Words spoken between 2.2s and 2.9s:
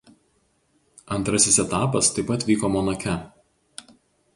pat vyko